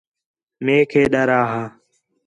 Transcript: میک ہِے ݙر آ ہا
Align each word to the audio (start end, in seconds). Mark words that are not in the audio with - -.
میک 0.63 0.91
ہِے 0.95 1.01
ݙر 1.11 1.29
آ 1.39 1.41
ہا 1.51 1.63